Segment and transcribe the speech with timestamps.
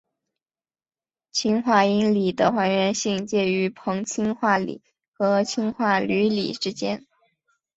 [1.31, 4.81] 氢化铟锂的还原性介于硼氢化锂
[5.13, 7.05] 和氢化铝锂之间。